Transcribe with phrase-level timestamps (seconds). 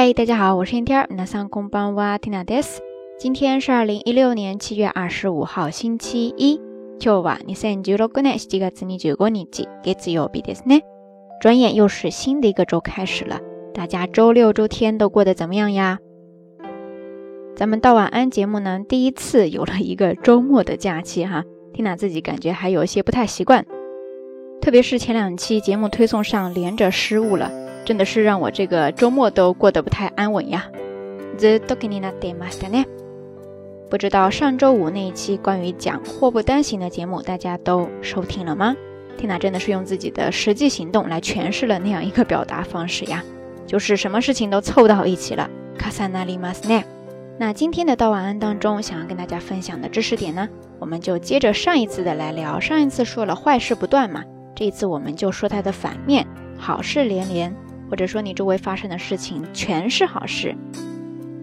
[0.00, 1.06] 嗨，大家好，我是天天。
[1.10, 2.66] 那上空班哇，Tina des。
[3.18, 6.60] 今天是二零一六年七月二十五号，星期一。
[6.98, 10.82] 今日は二千十六年七月二十五日，月曜日ですね。
[11.40, 13.40] 转眼又是新的一个周开始了，
[13.74, 15.98] 大家周六周天都过得怎么样呀？
[17.54, 23.64] 咱们到晚安节目呢，第一次有了一个周末的假期哈，Tina 自己感觉还有一些不太习惯，
[24.60, 27.59] 特别是前两期节目推送上连着失误了。
[27.83, 30.67] 真的是让我这个周末都过得不太安稳呀。
[33.89, 38.75] 不知道上周五那一期关于讲祸不单行的节目，大家都收听了吗？
[39.17, 43.23] 缇娜真的是用自己的实际行动来诠释了那样一个表达方式呀，
[43.67, 45.49] 就是什么事情都凑到一起了。
[47.37, 50.47] 那今天的道晚安当中，想要跟大家分享的知识点呢，
[50.79, 52.59] 我们就接着上一次的来聊。
[52.59, 54.23] 上一次说了坏事不断嘛，
[54.55, 56.25] 这一次我们就说它的反面，
[56.57, 57.53] 好事连连。
[57.90, 60.56] 或者说你周围发生的事情全是好事，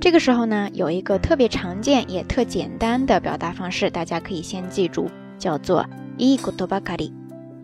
[0.01, 5.07] 这个时候呢，有一个特别常见也特简单的表达方式，大家可以先记住，
[5.39, 5.85] 叫做
[6.17, 7.13] いいことばかり、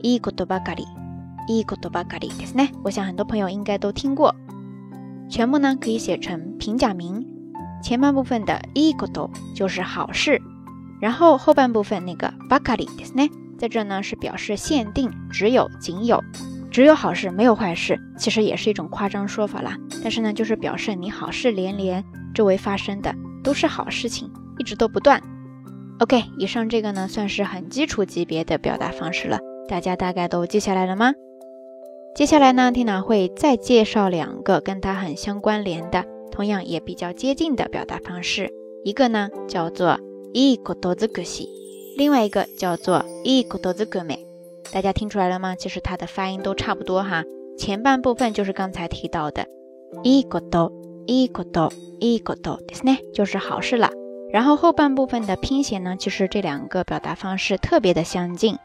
[0.02, 0.86] いいことばかり、
[1.50, 2.72] いいことばかりですね。
[2.84, 4.34] 我想很多朋友应该都听过，
[5.30, 7.25] 全部呢可以写成平假名，
[7.84, 10.42] 前半部分的いいこと就是好事，
[11.02, 16.23] 然后后半部分那个ばかりですね，在这呢是表示限定，只有、仅有。
[16.73, 19.78] 只有好事没有坏事，其实也是一种夸张说法啦。
[20.03, 22.03] 但是呢，就是表示你好事连连，
[22.34, 25.22] 周围发生的都是好事情，一直都不断。
[26.00, 31.14] OK，以上这个呢，算是很基础级别的表达方式了，大家大概都记下来了吗？
[32.16, 38.50] 接下来呢，Tina 会再介绍两个跟它很相关联的，同样也比较接近的表达方式，
[38.84, 40.00] 一个呢叫做
[40.34, 41.48] いいことずくし，
[41.98, 44.20] 另外一个叫做いいことずくめ。
[44.72, 45.56] 大家听出来了吗？
[45.56, 47.23] 其实它的发音都差不多哈。
[47.58, 49.45] 前半部分就是刚才提到的
[50.03, 50.72] いいこと、
[51.08, 53.89] いいこと、いいことですね，就是好事了。
[54.31, 58.57] 然后后半部分的拼写呢，其实这两个表达方式特别的相近。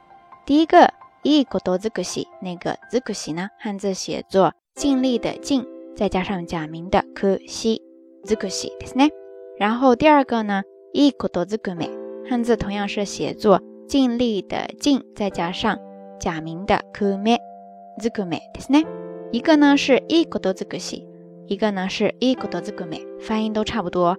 [0.47, 0.93] 第一个
[1.23, 5.65] いいことずくし，那个ずくし呢，汉字写作尽力的尽，
[5.97, 7.81] 再加上假名的くし，
[8.25, 9.11] ずくしですね。
[9.59, 11.89] 然后第二个呢いいことずくめ，
[12.29, 15.79] 汉字同样是写作尽力的尽，再加上
[16.19, 17.39] 假名的 kume
[18.01, 18.87] zukume ですね。
[19.33, 21.05] 一个呢是いいことずくし，
[21.47, 24.17] 一个呢是いいことずくめ，发音都差不多。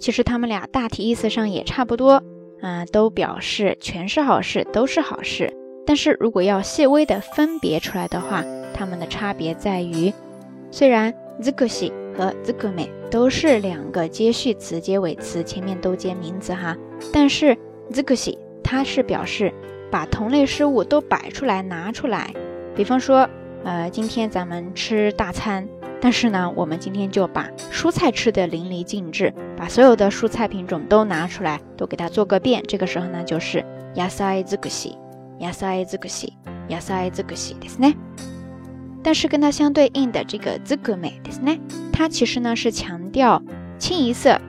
[0.00, 2.22] 其实他们俩大体意思上也差不多，
[2.60, 5.52] 啊，都表示全是好事，都是好事。
[5.86, 8.42] 但是如果要细微的分别出来的话，
[8.74, 10.12] 它们的差别在于，
[10.70, 16.76] 虽然 zukushi 和 zukume 都是两个接续词、结尾词，前面都接名词哈，
[17.12, 17.56] 但是
[17.92, 19.52] zukushi 它是表示。
[19.90, 22.34] 把同类事物都摆出来拿出来，
[22.74, 23.28] 比方说，
[23.64, 25.66] 呃，今天咱们吃大餐，
[26.00, 32.62] 但是呢，我们今天就把蔬菜吃的淋漓尽致，把所有的蔬菜品种都拿出来，都给它做个遍。
[32.66, 33.64] 这个时候呢，就是
[33.94, 34.94] 野菜尽くし，
[35.38, 36.32] 野菜尽くし，
[36.68, 37.94] 野菜尽くしですね。
[39.02, 41.60] 但是跟它相对应的这个尽くめですね，
[41.92, 43.40] 它其实呢是强调
[43.78, 44.40] 清一色，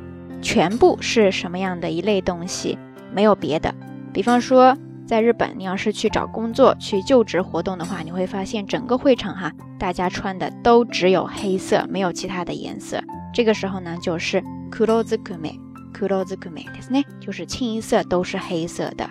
[0.42, 2.78] 全部是什么样的一类东西，
[3.14, 3.74] 没有别的。
[4.12, 4.76] 比方说。
[5.06, 13.02] 在日本，你要是去找工作、去就职活动的话，你会发现整个会场哈，大家穿的都只有黑色，没有其他的颜色。
[13.34, 19.10] 这个时候呢，就是 kurozukume，kurozukume ですね，就是清一色都是黑色的。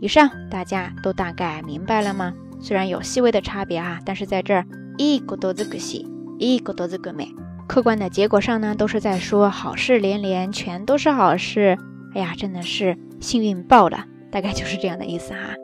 [0.00, 2.32] 以上大家都大概明白了吗？
[2.58, 4.64] 虽然有细微的差别哈，但是在这儿
[4.96, 6.06] いいことずくし、
[6.38, 7.28] いいことずくめ，
[7.66, 11.76] 客观的结果上呢，都是在说好事连连，全都是好事。
[12.14, 14.06] 哎呀，真的是幸运爆了。
[14.35, 15.55] 大概就是这样的意思哈。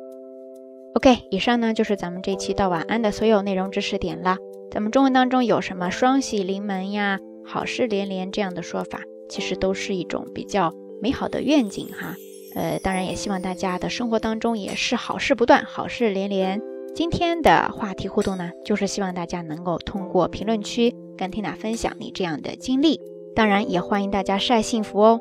[0.93, 4.37] OK，以上呢就是咱们这期到晚安的所有内容知识点了。
[4.71, 12.15] 咱们中文当中有什么双喜临门呀、好事连连这样的说法，其实都是一种比较美好的愿景哈。
[12.55, 16.61] 呃，当然也希望大家的生活当中也是好事不断、好事连连。
[16.95, 23.01] 今天的话题互动呢，就是希望大家能够通过评论区跟缇娜分享你这样的经历，
[23.35, 25.19] 当然也欢迎大家晒幸福哦。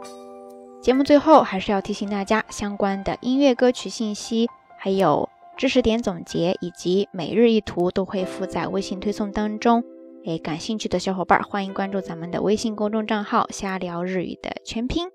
[0.81, 4.49] 节目最后还是要提醒大家，相关的音乐歌曲信息，
[4.79, 5.29] 还有
[5.59, 9.85] 知识点总结以及每日一图都会附在微信推送当中。
[10.25, 15.09] 诶，感兴趣的小伙伴欢迎关注咱们的微信公众账号“瞎聊日语”的全拼。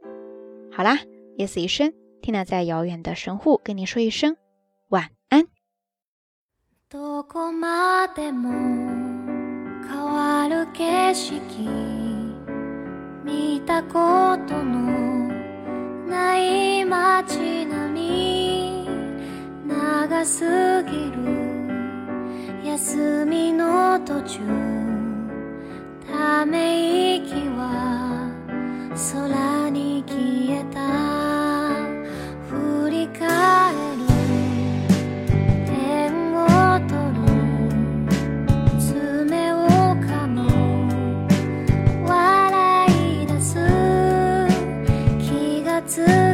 [0.72, 1.00] 好啦，
[1.38, 4.38] 夜色已深，听娜在遥远的神户跟你说一声
[4.90, 5.46] 晚安。
[16.16, 18.88] ない街並み
[19.68, 20.46] 長す
[20.86, 21.16] ぎる。
[22.64, 24.40] 休みの途中
[26.10, 28.32] ため息は
[29.14, 29.55] 空
[45.96, 46.25] 眩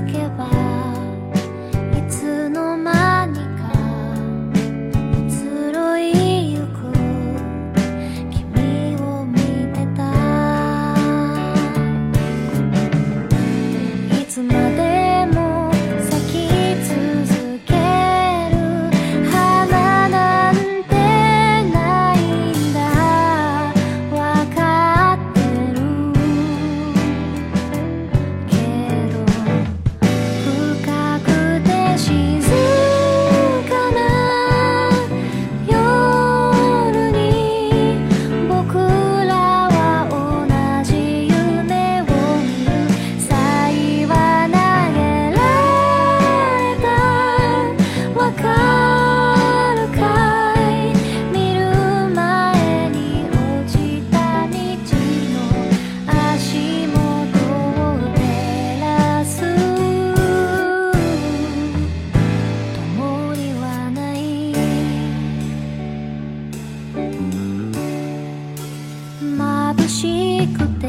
[69.91, 70.87] しくて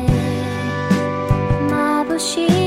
[1.69, 2.62] 眩しい